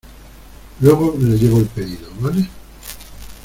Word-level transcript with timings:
luego 0.79 1.15
le 1.19 1.37
llevo 1.37 1.59
el 1.59 1.67
pedido,¿ 1.67 2.09
vale? 2.19 2.49